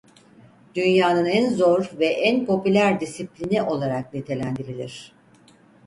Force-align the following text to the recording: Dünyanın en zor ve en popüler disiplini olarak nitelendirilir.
Dünyanın 0.75 1.25
en 1.25 1.49
zor 1.53 1.89
ve 1.99 2.05
en 2.05 2.45
popüler 2.45 2.99
disiplini 2.99 3.63
olarak 3.63 4.13
nitelendirilir. 4.13 5.11